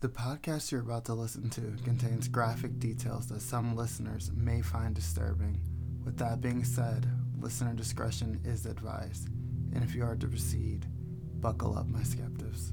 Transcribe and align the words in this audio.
The 0.00 0.08
podcast 0.08 0.72
you're 0.72 0.80
about 0.80 1.04
to 1.04 1.14
listen 1.14 1.50
to 1.50 1.76
contains 1.84 2.26
graphic 2.26 2.78
details 2.78 3.26
that 3.26 3.42
some 3.42 3.76
listeners 3.76 4.30
may 4.34 4.62
find 4.62 4.94
disturbing. 4.94 5.60
With 6.02 6.16
that 6.16 6.40
being 6.40 6.64
said, 6.64 7.06
listener 7.38 7.74
discretion 7.74 8.40
is 8.42 8.64
advised, 8.64 9.28
and 9.74 9.84
if 9.84 9.94
you 9.94 10.02
are 10.02 10.16
to 10.16 10.26
proceed, 10.26 10.86
buckle 11.40 11.76
up, 11.76 11.86
my 11.86 12.02
skeptics. 12.02 12.72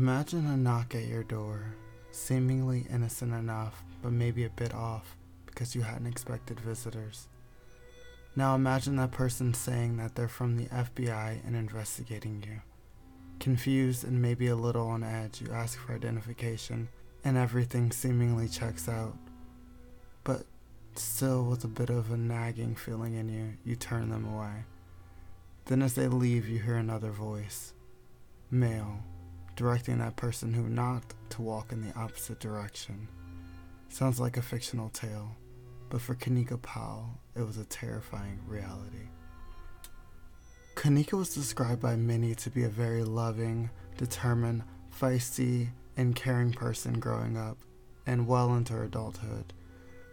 Imagine 0.00 0.46
a 0.46 0.56
knock 0.56 0.94
at 0.94 1.08
your 1.08 1.22
door, 1.22 1.74
seemingly 2.10 2.86
innocent 2.90 3.34
enough, 3.34 3.84
but 4.00 4.12
maybe 4.12 4.44
a 4.44 4.48
bit 4.48 4.72
off 4.74 5.14
because 5.44 5.74
you 5.74 5.82
hadn't 5.82 6.06
expected 6.06 6.58
visitors. 6.58 7.28
Now 8.34 8.54
imagine 8.54 8.96
that 8.96 9.10
person 9.10 9.52
saying 9.52 9.98
that 9.98 10.14
they're 10.14 10.26
from 10.26 10.56
the 10.56 10.68
FBI 10.68 11.46
and 11.46 11.54
investigating 11.54 12.42
you. 12.48 12.62
Confused 13.40 14.04
and 14.04 14.22
maybe 14.22 14.46
a 14.46 14.56
little 14.56 14.88
on 14.88 15.04
edge, 15.04 15.42
you 15.42 15.52
ask 15.52 15.78
for 15.78 15.94
identification, 15.94 16.88
and 17.22 17.36
everything 17.36 17.92
seemingly 17.92 18.48
checks 18.48 18.88
out. 18.88 19.18
But 20.24 20.46
still, 20.94 21.44
with 21.44 21.62
a 21.64 21.68
bit 21.68 21.90
of 21.90 22.10
a 22.10 22.16
nagging 22.16 22.74
feeling 22.74 23.16
in 23.16 23.28
you, 23.28 23.52
you 23.66 23.76
turn 23.76 24.08
them 24.08 24.24
away. 24.24 24.64
Then, 25.66 25.82
as 25.82 25.92
they 25.92 26.08
leave, 26.08 26.48
you 26.48 26.58
hear 26.58 26.76
another 26.76 27.10
voice 27.10 27.74
male 28.50 29.04
directing 29.60 29.98
that 29.98 30.16
person 30.16 30.54
who 30.54 30.70
knocked 30.70 31.14
to 31.28 31.42
walk 31.42 31.70
in 31.70 31.82
the 31.82 31.94
opposite 31.94 32.40
direction. 32.40 33.06
Sounds 33.90 34.18
like 34.18 34.38
a 34.38 34.42
fictional 34.42 34.88
tale, 34.88 35.36
but 35.90 36.00
for 36.00 36.14
Kanika 36.14 36.60
Powell, 36.62 37.20
it 37.36 37.42
was 37.42 37.58
a 37.58 37.66
terrifying 37.66 38.40
reality. 38.46 39.10
Kanika 40.76 41.12
was 41.12 41.34
described 41.34 41.82
by 41.82 41.94
many 41.94 42.34
to 42.36 42.48
be 42.48 42.64
a 42.64 42.70
very 42.70 43.04
loving, 43.04 43.68
determined, 43.98 44.62
feisty, 44.98 45.68
and 45.94 46.16
caring 46.16 46.52
person 46.52 46.98
growing 46.98 47.36
up 47.36 47.58
and 48.06 48.26
well 48.26 48.54
into 48.54 48.72
her 48.72 48.84
adulthood. 48.84 49.52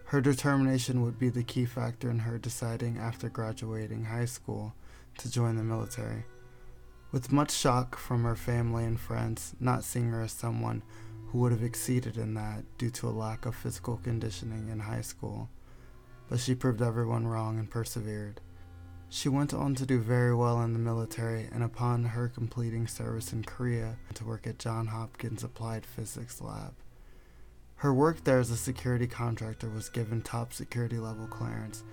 Her 0.07 0.19
determination 0.19 1.03
would 1.03 1.17
be 1.17 1.29
the 1.29 1.43
key 1.43 1.63
factor 1.63 2.09
in 2.09 2.19
her 2.19 2.37
deciding 2.37 2.97
after 2.97 3.29
graduating 3.29 4.03
high 4.03 4.25
school 4.25 4.73
to 5.19 5.31
join 5.31 5.55
the 5.55 5.63
military. 5.63 6.25
With 7.11 7.31
much 7.31 7.51
shock 7.51 7.97
from 7.97 8.23
her 8.23 8.35
family 8.35 8.83
and 8.83 8.99
friends, 8.99 9.55
not 9.59 9.85
seeing 9.85 10.09
her 10.09 10.21
as 10.21 10.33
someone 10.33 10.83
who 11.27 11.39
would 11.39 11.53
have 11.53 11.63
exceeded 11.63 12.17
in 12.17 12.33
that 12.33 12.63
due 12.77 12.89
to 12.89 13.07
a 13.07 13.09
lack 13.09 13.45
of 13.45 13.55
physical 13.55 13.97
conditioning 14.03 14.67
in 14.67 14.79
high 14.79 15.01
school, 15.01 15.49
but 16.29 16.39
she 16.39 16.53
proved 16.53 16.81
everyone 16.81 17.25
wrong 17.25 17.59
and 17.59 17.71
persevered. 17.71 18.41
She 19.09 19.29
went 19.29 19.53
on 19.53 19.73
to 19.75 19.85
do 19.85 19.99
very 19.99 20.35
well 20.35 20.61
in 20.61 20.73
the 20.73 20.79
military 20.79 21.47
and 21.53 21.63
upon 21.63 22.03
her 22.03 22.27
completing 22.27 22.87
service 22.87 23.31
in 23.31 23.45
Korea 23.45 23.95
to 24.15 24.25
work 24.25 24.45
at 24.45 24.59
Johns 24.59 24.89
Hopkins 24.89 25.45
Applied 25.45 25.85
Physics 25.85 26.41
Lab. 26.41 26.73
Her 27.75 27.93
work 27.93 28.25
there 28.25 28.39
as 28.39 28.51
a 28.51 28.57
security 28.57 29.07
contractor 29.07 29.69
was 29.69 29.87
given 29.87 30.21
top 30.21 30.51
security 30.51 30.97
level 30.97 31.27
clearance, 31.27 31.85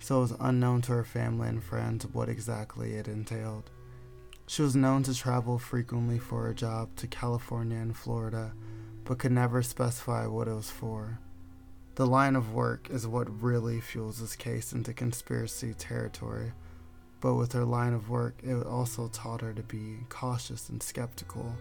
so 0.00 0.18
it 0.18 0.22
was 0.22 0.34
unknown 0.40 0.82
to 0.82 0.92
her 0.92 1.04
family 1.04 1.48
and 1.48 1.62
friends 1.62 2.04
what 2.06 2.28
exactly 2.28 2.94
it 2.94 3.06
entailed. 3.06 3.70
She 4.48 4.62
was 4.62 4.76
known 4.76 5.02
to 5.04 5.14
travel 5.14 5.58
frequently 5.58 6.20
for 6.20 6.44
her 6.44 6.54
job 6.54 6.94
to 6.96 7.08
California 7.08 7.78
and 7.78 7.96
Florida, 7.96 8.52
but 9.04 9.18
could 9.18 9.32
never 9.32 9.60
specify 9.60 10.26
what 10.26 10.46
it 10.46 10.54
was 10.54 10.70
for. 10.70 11.18
The 11.96 12.06
line 12.06 12.36
of 12.36 12.52
work 12.52 12.88
is 12.88 13.08
what 13.08 13.42
really 13.42 13.80
fuels 13.80 14.20
this 14.20 14.36
case 14.36 14.72
into 14.72 14.92
conspiracy 14.92 15.74
territory, 15.74 16.52
but 17.20 17.34
with 17.34 17.54
her 17.54 17.64
line 17.64 17.92
of 17.92 18.08
work, 18.08 18.36
it 18.44 18.64
also 18.64 19.08
taught 19.08 19.40
her 19.40 19.52
to 19.52 19.62
be 19.64 19.98
cautious 20.10 20.68
and 20.68 20.80
skeptical. 20.80 21.56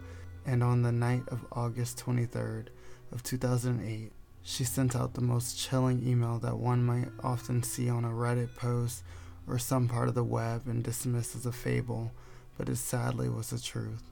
And 0.45 0.61
on 0.61 0.83
the 0.83 0.91
night 0.91 1.23
of 1.29 1.47
August 1.53 1.97
23rd 2.05 2.67
of 3.11 3.23
2008, 3.23 4.11
she 4.43 4.63
sent 4.63 4.95
out 4.95 5.15
the 5.15 5.21
most 5.21 5.57
chilling 5.57 6.07
email 6.07 6.37
that 6.39 6.59
one 6.59 6.83
might 6.83 7.07
often 7.23 7.63
see 7.63 7.89
on 7.89 8.05
a 8.05 8.09
Reddit 8.09 8.55
post 8.55 9.03
or 9.47 9.57
some 9.57 9.87
part 9.87 10.07
of 10.07 10.13
the 10.13 10.23
web 10.23 10.67
and 10.67 10.83
dismiss 10.83 11.35
as 11.35 11.47
a 11.47 11.51
fable 11.51 12.11
but 12.57 12.69
it 12.69 12.77
sadly 12.77 13.29
was 13.29 13.49
the 13.49 13.59
truth. 13.59 14.03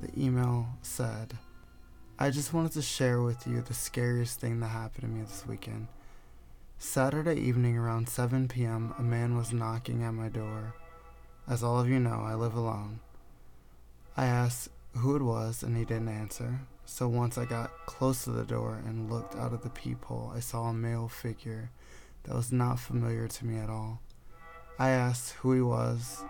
The 0.00 0.10
email 0.20 0.66
said, 0.82 1.38
I 2.18 2.30
just 2.30 2.52
wanted 2.52 2.72
to 2.72 2.82
share 2.82 3.22
with 3.22 3.46
you 3.46 3.60
the 3.60 3.74
scariest 3.74 4.40
thing 4.40 4.60
that 4.60 4.68
happened 4.68 5.02
to 5.02 5.08
me 5.08 5.22
this 5.22 5.44
weekend. 5.46 5.88
Saturday 6.78 7.40
evening 7.40 7.78
around 7.78 8.08
7 8.08 8.48
p.m., 8.48 8.94
a 8.98 9.02
man 9.02 9.36
was 9.36 9.52
knocking 9.52 10.02
at 10.02 10.14
my 10.14 10.28
door. 10.28 10.74
As 11.48 11.62
all 11.62 11.78
of 11.78 11.88
you 11.88 11.98
know, 11.98 12.22
I 12.24 12.34
live 12.34 12.54
alone. 12.54 13.00
I 14.16 14.26
asked 14.26 14.68
who 14.96 15.16
it 15.16 15.22
was, 15.22 15.62
and 15.62 15.76
he 15.76 15.84
didn't 15.84 16.08
answer. 16.08 16.60
So 16.84 17.08
once 17.08 17.38
I 17.38 17.44
got 17.44 17.70
close 17.86 18.24
to 18.24 18.30
the 18.30 18.44
door 18.44 18.82
and 18.84 19.10
looked 19.10 19.36
out 19.36 19.52
of 19.52 19.62
the 19.62 19.70
peephole, 19.70 20.32
I 20.34 20.40
saw 20.40 20.64
a 20.64 20.74
male 20.74 21.08
figure 21.08 21.70
that 22.24 22.34
was 22.34 22.52
not 22.52 22.78
familiar 22.78 23.28
to 23.28 23.46
me 23.46 23.58
at 23.58 23.70
all. 23.70 24.00
I 24.78 24.90
asked 24.90 25.32
who 25.34 25.52
he 25.52 25.60
was, 25.60 26.22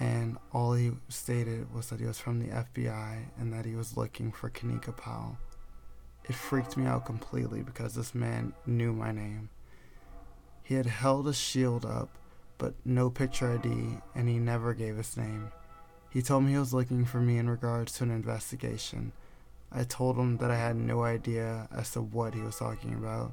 and 0.00 0.36
all 0.52 0.72
he 0.72 0.92
stated 1.08 1.72
was 1.72 1.90
that 1.90 2.00
he 2.00 2.06
was 2.06 2.18
from 2.18 2.40
the 2.40 2.52
FBI 2.52 3.26
and 3.38 3.52
that 3.52 3.64
he 3.64 3.74
was 3.74 3.96
looking 3.96 4.32
for 4.32 4.50
Kanika 4.50 4.96
Powell. 4.96 5.38
It 6.28 6.34
freaked 6.34 6.76
me 6.76 6.86
out 6.86 7.04
completely 7.04 7.62
because 7.62 7.94
this 7.94 8.14
man 8.14 8.54
knew 8.66 8.92
my 8.92 9.12
name. 9.12 9.50
He 10.62 10.74
had 10.74 10.86
held 10.86 11.28
a 11.28 11.34
shield 11.34 11.84
up, 11.84 12.08
but 12.56 12.74
no 12.84 13.10
picture 13.10 13.52
ID, 13.52 13.98
and 14.14 14.28
he 14.28 14.38
never 14.38 14.72
gave 14.72 14.96
his 14.96 15.16
name. 15.16 15.50
He 16.10 16.22
told 16.22 16.44
me 16.44 16.52
he 16.52 16.58
was 16.58 16.72
looking 16.72 17.04
for 17.04 17.18
me 17.18 17.36
in 17.36 17.50
regards 17.50 17.92
to 17.94 18.04
an 18.04 18.10
investigation. 18.10 19.12
I 19.70 19.84
told 19.84 20.16
him 20.16 20.38
that 20.38 20.50
I 20.50 20.56
had 20.56 20.76
no 20.76 21.02
idea 21.02 21.68
as 21.74 21.90
to 21.92 22.00
what 22.00 22.34
he 22.34 22.40
was 22.40 22.56
talking 22.56 22.94
about, 22.94 23.32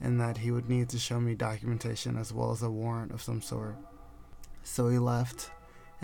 and 0.00 0.20
that 0.20 0.38
he 0.38 0.50
would 0.50 0.68
need 0.68 0.88
to 0.88 0.98
show 0.98 1.20
me 1.20 1.34
documentation 1.34 2.16
as 2.16 2.32
well 2.32 2.50
as 2.50 2.62
a 2.62 2.70
warrant 2.70 3.12
of 3.12 3.22
some 3.22 3.40
sort. 3.40 3.76
So 4.64 4.88
he 4.88 4.98
left, 4.98 5.50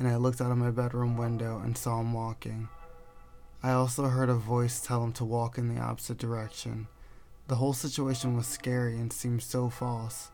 and 0.00 0.08
I 0.08 0.16
looked 0.16 0.40
out 0.40 0.50
of 0.50 0.56
my 0.56 0.70
bedroom 0.70 1.18
window 1.18 1.60
and 1.62 1.76
saw 1.76 2.00
him 2.00 2.14
walking. 2.14 2.70
I 3.62 3.72
also 3.72 4.04
heard 4.04 4.30
a 4.30 4.34
voice 4.34 4.80
tell 4.80 5.04
him 5.04 5.12
to 5.12 5.26
walk 5.26 5.58
in 5.58 5.72
the 5.72 5.80
opposite 5.80 6.16
direction. 6.16 6.88
The 7.48 7.56
whole 7.56 7.74
situation 7.74 8.34
was 8.34 8.46
scary 8.46 8.94
and 8.94 9.12
seemed 9.12 9.42
so 9.42 9.68
false. 9.68 10.30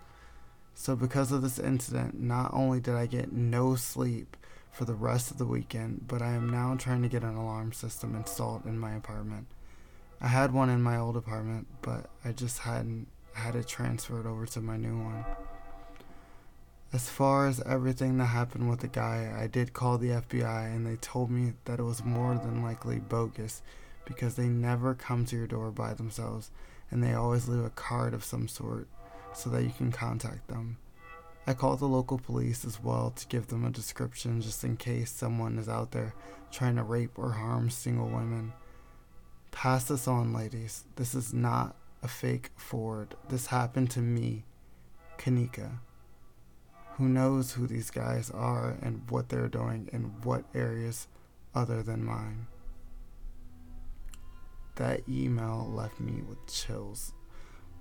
So, 0.75 0.95
because 0.95 1.33
of 1.33 1.43
this 1.43 1.59
incident, 1.59 2.21
not 2.21 2.55
only 2.55 2.79
did 2.79 2.95
I 2.95 3.07
get 3.07 3.33
no 3.33 3.75
sleep 3.75 4.37
for 4.71 4.85
the 4.85 4.95
rest 4.95 5.33
of 5.33 5.39
the 5.39 5.47
weekend, 5.47 6.07
but 6.07 6.23
I 6.23 6.35
am 6.35 6.49
now 6.49 6.77
trying 6.77 7.03
to 7.03 7.09
get 7.09 7.25
an 7.25 7.35
alarm 7.35 7.73
system 7.73 8.15
installed 8.15 8.67
in 8.67 8.79
my 8.79 8.95
apartment. 8.95 9.49
I 10.21 10.29
had 10.29 10.53
one 10.53 10.71
in 10.71 10.81
my 10.81 10.97
old 10.97 11.17
apartment, 11.17 11.67
but 11.83 12.09
I 12.25 12.31
just 12.31 12.61
hadn't 12.61 13.09
had 13.33 13.57
it 13.57 13.67
transferred 13.67 14.27
over 14.27 14.47
to 14.47 14.61
my 14.61 14.77
new 14.77 14.97
one. 14.97 15.25
As 16.93 17.11
far 17.11 17.47
as 17.47 17.61
everything 17.67 18.17
that 18.19 18.27
happened 18.27 18.71
with 18.71 18.81
the 18.81 18.89
guy, 18.89 19.35
I 19.37 19.49
did 19.49 19.73
call 19.73 19.99
the 19.99 20.11
FBI 20.11 20.75
and 20.75 20.87
they 20.87 20.97
told 20.97 21.31
me 21.31 21.55
that 21.65 21.81
it 21.81 21.83
was 21.83 22.05
more 22.05 22.35
than 22.37 22.63
likely 22.63 23.01
bogus 23.01 23.61
because 24.05 24.37
they 24.37 24.47
never 24.47 24.95
come 24.95 25.25
to 25.27 25.37
your 25.37 25.49
door 25.49 25.71
by 25.73 25.95
themselves 25.95 26.51
and 26.91 27.03
they 27.03 27.13
always 27.13 27.49
leave 27.49 27.65
a 27.65 27.71
card 27.71 28.15
of 28.15 28.25
some 28.25 28.47
sort 28.47 28.87
so 29.35 29.51
that 29.51 29.65
you 29.65 29.73
can 29.77 29.91
contact 29.91 30.47
them. 30.49 30.79
I 31.47 31.55
called 31.55 31.81
the 31.81 31.87
local 31.87 32.19
police 32.19 32.65
as 32.65 32.83
well 32.83 33.11
to 33.11 33.27
give 33.27 33.49
them 33.49 33.65
a 33.65 33.71
description 33.71 34.41
just 34.41 34.65
in 34.65 34.77
case 34.77 35.11
someone 35.11 35.59
is 35.59 35.69
out 35.69 35.91
there 35.91 36.15
trying 36.51 36.77
to 36.77 36.83
rape 36.83 37.19
or 37.19 37.33
harm 37.33 37.69
single 37.69 38.09
women. 38.09 38.53
Pass 39.51 39.85
this 39.85 40.09
on, 40.09 40.33
ladies. 40.33 40.85
This 40.97 41.15
is 41.15 41.35
not 41.35 41.77
a 42.03 42.09
fake 42.09 42.51
forward. 42.57 43.15
This 43.29 43.47
happened 43.47 43.91
to 43.93 44.01
me, 44.01 44.45
Kanika. 45.19 45.79
Who 46.97 47.11
knows 47.11 47.53
who 47.53 47.67
these 47.67 47.91
guys 47.91 48.31
are 48.31 48.79
and 48.81 49.03
what 49.11 49.29
they're 49.29 49.49
doing 49.49 49.91
in 49.93 50.15
what 50.23 50.45
areas 50.55 51.09
other 51.55 51.83
than 51.83 52.03
mine? 52.03 52.47
That 54.77 55.07
email 55.07 55.71
left 55.71 56.01
me 56.01 56.23
with 56.27 56.47
chills. 56.47 57.13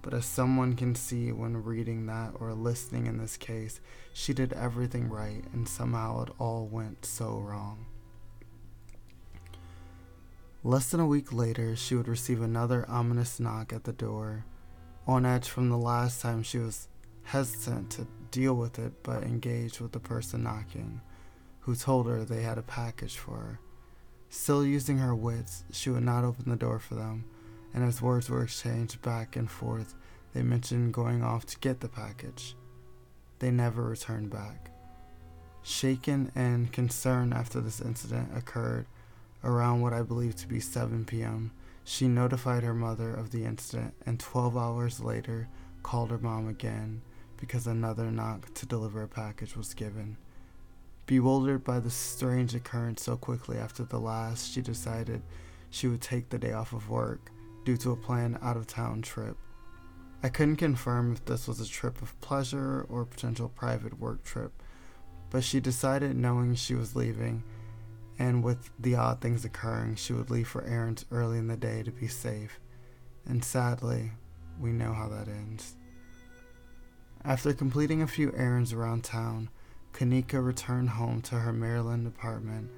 But 0.02 0.14
as 0.14 0.26
someone 0.26 0.76
can 0.76 0.96
see 0.96 1.32
when 1.32 1.64
reading 1.64 2.08
that 2.08 2.34
or 2.42 2.54
listening 2.54 3.08
in 3.08 3.18
this 3.18 3.38
case, 3.38 3.80
she 4.14 4.34
did 4.34 4.52
everything 4.52 5.10
right 5.10 5.46
and 5.54 5.68
somehow 5.68 6.24
it 6.24 6.30
all 6.38 6.68
went 6.68 7.06
so 7.06 7.40
wrong. 7.40 7.86
Less 10.62 10.92
than 10.92 11.00
a 11.00 11.08
week 11.08 11.32
later, 11.32 11.78
she 11.78 11.96
would 11.96 12.10
receive 12.10 12.42
another 12.42 12.86
ominous 12.90 13.40
knock 13.40 13.72
at 13.72 13.86
the 13.86 13.94
door. 13.94 14.44
On 15.08 15.26
edge 15.26 15.48
from 15.48 15.70
the 15.70 15.78
last 15.78 16.22
time, 16.22 16.44
she 16.44 16.58
was 16.58 16.90
hesitant 17.26 17.90
to 17.90 18.08
deal 18.32 18.54
with 18.54 18.80
it 18.80 18.94
but 19.04 19.24
engaged 19.24 19.80
with 19.80 19.92
the 19.92 20.00
person 20.00 20.44
knocking, 20.44 21.02
who 21.62 21.76
told 21.76 22.08
her 22.08 22.24
they 22.24 22.44
had 22.44 22.58
a 22.58 22.64
package 22.64 23.18
for 23.18 23.38
her. 23.38 23.60
Still 24.30 24.66
using 24.66 24.98
her 25.00 25.16
wits, 25.16 25.64
she 25.72 25.90
would 25.90 26.04
not 26.04 26.24
open 26.24 26.50
the 26.50 26.56
door 26.56 26.80
for 26.80 26.96
them, 26.96 27.26
and 27.74 27.84
as 27.84 28.02
words 28.02 28.30
were 28.30 28.44
exchanged 28.44 29.02
back 29.02 29.36
and 29.36 29.50
forth, 29.50 29.96
they 30.34 30.44
mentioned 30.44 30.94
going 30.94 31.24
off 31.24 31.46
to 31.48 31.60
get 31.60 31.80
the 31.80 31.88
package. 31.88 32.56
They 33.40 33.52
never 33.52 33.84
returned 33.84 34.30
back. 34.30 34.72
Shaken 35.64 36.32
and 36.36 36.72
concerned 36.72 37.34
after 37.34 37.60
this 37.60 37.82
incident 37.82 38.30
occurred 38.36 38.86
around 39.44 39.82
what 39.82 39.94
I 39.94 40.04
believe 40.04 40.36
to 40.38 40.48
be 40.48 40.60
7 40.60 41.06
p.m., 41.06 41.52
she 41.84 42.08
notified 42.08 42.64
her 42.64 42.74
mother 42.74 43.14
of 43.14 43.32
the 43.32 43.46
incident 43.46 43.94
and 44.06 44.20
12 44.20 44.58
hours 44.58 45.00
later 45.00 45.48
called 45.84 46.10
her 46.10 46.18
mom 46.18 46.48
again 46.48 47.02
because 47.38 47.68
another 47.68 48.12
knock 48.12 48.54
to 48.56 48.66
deliver 48.66 49.04
a 49.04 49.08
package 49.08 49.56
was 49.56 49.74
given. 49.74 50.18
Bewildered 51.06 51.64
by 51.64 51.80
the 51.80 51.90
strange 51.90 52.56
occurrence 52.56 53.04
so 53.04 53.16
quickly 53.16 53.58
after 53.58 53.84
the 53.84 54.00
last, 54.00 54.52
she 54.52 54.62
decided 54.62 55.22
she 55.70 55.88
would 55.88 56.02
take 56.02 56.30
the 56.30 56.40
day 56.40 56.54
off 56.54 56.74
of 56.74 56.90
work 56.90 57.32
due 57.64 57.78
to 57.78 57.92
a 57.92 57.96
planned 57.96 58.38
out 58.42 58.58
of 58.58 58.68
town 58.68 59.02
trip. 59.02 59.38
I 60.24 60.30
couldn't 60.30 60.56
confirm 60.56 61.14
if 61.14 61.26
this 61.26 61.48
was 61.48 61.60
a 61.60 61.68
trip 61.68 62.02
of 62.02 62.20
pleasure 62.22 62.86
or 62.90 63.02
a 63.02 63.06
potential 63.06 63.50
private 63.50 64.00
work 64.00 64.24
trip, 64.24 64.52
but 65.30 65.44
she 65.44 65.60
decided 65.60 66.16
knowing 66.16 66.56
she 66.56 66.74
was 66.76 66.96
leaving 66.96 67.44
and 68.18 68.44
with 68.44 68.70
the 68.80 68.96
odd 68.96 69.22
things 69.22 69.44
occurring, 69.44 69.96
she 69.96 70.14
would 70.14 70.30
leave 70.30 70.48
for 70.48 70.64
errands 70.64 71.06
early 71.12 71.38
in 71.38 71.48
the 71.48 71.58
day 71.58 71.84
to 71.84 71.92
be 71.92 72.08
safe. 72.08 72.60
And 73.26 73.44
sadly, 73.44 74.12
we 74.60 74.72
know 74.72 74.94
how 74.94 75.10
that 75.10 75.28
ends. 75.28 75.76
After 77.28 77.54
completing 77.54 78.04
a 78.04 78.08
few 78.08 78.32
errands 78.38 78.72
around 78.72 79.04
town, 79.04 79.50
Kanika 79.94 80.46
returned 80.46 80.92
home 80.92 81.24
to 81.24 81.40
her 81.40 81.52
Maryland 81.52 82.06
apartment. 82.06 82.70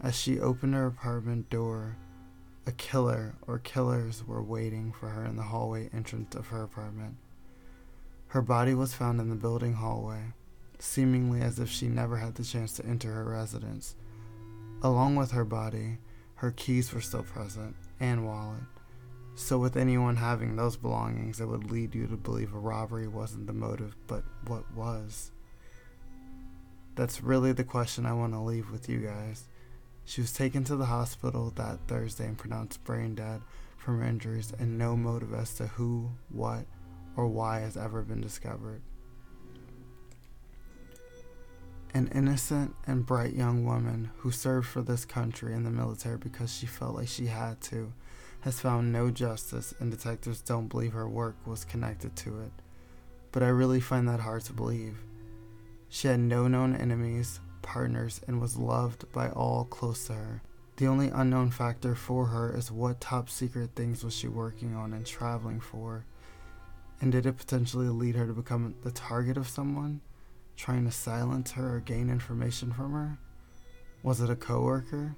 As 0.00 0.14
she 0.14 0.38
opened 0.38 0.74
her 0.74 0.86
apartment 0.86 1.50
door, 1.50 1.96
a 2.66 2.72
killer 2.72 3.34
or 3.48 3.58
killers 3.58 4.22
were 4.24 4.44
waiting 4.44 4.92
for 4.92 5.08
her 5.08 5.24
in 5.24 5.34
the 5.34 5.42
hallway 5.42 5.90
entrance 5.92 6.36
of 6.36 6.46
her 6.48 6.62
apartment. 6.62 7.16
Her 8.28 8.42
body 8.42 8.74
was 8.74 8.94
found 8.94 9.20
in 9.20 9.28
the 9.28 9.34
building 9.34 9.72
hallway, 9.72 10.34
seemingly 10.78 11.40
as 11.40 11.58
if 11.58 11.68
she 11.68 11.88
never 11.88 12.18
had 12.18 12.36
the 12.36 12.44
chance 12.44 12.74
to 12.74 12.86
enter 12.86 13.12
her 13.12 13.24
residence. 13.24 13.96
Along 14.82 15.16
with 15.16 15.32
her 15.32 15.44
body, 15.44 15.98
her 16.36 16.52
keys 16.52 16.92
were 16.94 17.00
still 17.00 17.24
present, 17.24 17.74
and 17.98 18.24
wallet. 18.24 18.62
So, 19.38 19.58
with 19.58 19.76
anyone 19.76 20.16
having 20.16 20.56
those 20.56 20.78
belongings, 20.78 21.42
it 21.42 21.46
would 21.46 21.70
lead 21.70 21.94
you 21.94 22.06
to 22.06 22.16
believe 22.16 22.54
a 22.54 22.58
robbery 22.58 23.06
wasn't 23.06 23.46
the 23.46 23.52
motive, 23.52 23.94
but 24.06 24.24
what 24.46 24.64
was? 24.74 25.30
That's 26.94 27.22
really 27.22 27.52
the 27.52 27.62
question 27.62 28.06
I 28.06 28.14
want 28.14 28.32
to 28.32 28.40
leave 28.40 28.70
with 28.70 28.88
you 28.88 29.00
guys. 29.00 29.44
She 30.06 30.22
was 30.22 30.32
taken 30.32 30.64
to 30.64 30.76
the 30.76 30.86
hospital 30.86 31.52
that 31.56 31.80
Thursday 31.86 32.24
and 32.24 32.38
pronounced 32.38 32.82
brain 32.82 33.14
dead 33.14 33.42
from 33.76 33.98
her 34.00 34.06
injuries, 34.06 34.54
and 34.58 34.78
no 34.78 34.96
motive 34.96 35.34
as 35.34 35.52
to 35.56 35.66
who, 35.66 36.12
what, 36.30 36.64
or 37.14 37.26
why 37.26 37.60
has 37.60 37.76
ever 37.76 38.00
been 38.00 38.22
discovered. 38.22 38.80
An 41.92 42.08
innocent 42.14 42.74
and 42.86 43.04
bright 43.04 43.34
young 43.34 43.66
woman 43.66 44.12
who 44.16 44.30
served 44.30 44.68
for 44.68 44.80
this 44.80 45.04
country 45.04 45.52
in 45.52 45.64
the 45.64 45.70
military 45.70 46.16
because 46.16 46.56
she 46.56 46.64
felt 46.64 46.94
like 46.94 47.08
she 47.08 47.26
had 47.26 47.60
to 47.60 47.92
has 48.46 48.60
found 48.60 48.92
no 48.92 49.10
justice, 49.10 49.74
and 49.80 49.90
detectives 49.90 50.40
don't 50.40 50.68
believe 50.68 50.92
her 50.92 51.08
work 51.08 51.34
was 51.44 51.64
connected 51.64 52.14
to 52.14 52.42
it. 52.42 52.52
But 53.32 53.42
I 53.42 53.48
really 53.48 53.80
find 53.80 54.06
that 54.06 54.20
hard 54.20 54.42
to 54.44 54.52
believe. 54.52 54.98
She 55.88 56.06
had 56.06 56.20
no 56.20 56.46
known 56.46 56.76
enemies, 56.76 57.40
partners, 57.62 58.20
and 58.28 58.40
was 58.40 58.56
loved 58.56 59.10
by 59.10 59.30
all 59.30 59.64
close 59.64 60.06
to 60.06 60.12
her. 60.12 60.42
The 60.76 60.86
only 60.86 61.08
unknown 61.08 61.50
factor 61.50 61.96
for 61.96 62.26
her 62.26 62.56
is 62.56 62.70
what 62.70 63.00
top 63.00 63.28
secret 63.28 63.70
things 63.74 64.04
was 64.04 64.14
she 64.14 64.28
working 64.28 64.76
on 64.76 64.92
and 64.92 65.04
traveling 65.04 65.58
for? 65.58 66.04
And 67.00 67.10
did 67.10 67.26
it 67.26 67.38
potentially 67.38 67.88
lead 67.88 68.14
her 68.14 68.28
to 68.28 68.32
become 68.32 68.76
the 68.84 68.92
target 68.92 69.36
of 69.36 69.48
someone? 69.48 70.02
trying 70.56 70.84
to 70.84 70.92
silence 70.92 71.50
her 71.50 71.76
or 71.76 71.80
gain 71.80 72.08
information 72.08 72.72
from 72.72 72.92
her? 72.92 73.18
Was 74.04 74.20
it 74.20 74.30
a 74.30 74.36
coworker? 74.36 75.16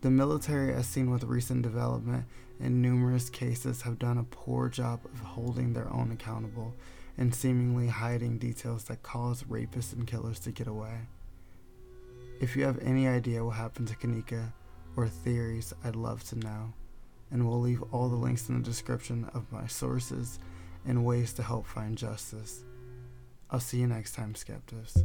The 0.00 0.10
military, 0.10 0.72
as 0.72 0.86
seen 0.86 1.10
with 1.10 1.24
recent 1.24 1.62
development 1.62 2.24
in 2.60 2.80
numerous 2.80 3.28
cases, 3.28 3.82
have 3.82 3.98
done 3.98 4.18
a 4.18 4.24
poor 4.24 4.68
job 4.68 5.00
of 5.04 5.18
holding 5.20 5.72
their 5.72 5.92
own 5.92 6.12
accountable 6.12 6.74
and 7.16 7.34
seemingly 7.34 7.88
hiding 7.88 8.38
details 8.38 8.84
that 8.84 9.02
cause 9.02 9.42
rapists 9.44 9.92
and 9.92 10.06
killers 10.06 10.38
to 10.40 10.52
get 10.52 10.68
away. 10.68 11.00
If 12.40 12.54
you 12.54 12.64
have 12.64 12.78
any 12.78 13.08
idea 13.08 13.44
what 13.44 13.56
happened 13.56 13.88
to 13.88 13.96
Kanika 13.96 14.52
or 14.96 15.08
theories, 15.08 15.74
I'd 15.82 15.96
love 15.96 16.22
to 16.28 16.38
know, 16.38 16.72
and 17.32 17.48
we'll 17.48 17.60
leave 17.60 17.82
all 17.90 18.08
the 18.08 18.14
links 18.14 18.48
in 18.48 18.56
the 18.56 18.64
description 18.64 19.28
of 19.34 19.50
my 19.50 19.66
sources 19.66 20.38
and 20.86 21.04
ways 21.04 21.32
to 21.34 21.42
help 21.42 21.66
find 21.66 21.98
justice. 21.98 22.62
I'll 23.50 23.58
see 23.58 23.78
you 23.78 23.88
next 23.88 24.14
time, 24.14 24.36
Skeptics. 24.36 24.96